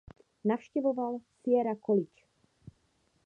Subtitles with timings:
[0.43, 2.21] Navštěvoval Sierra College.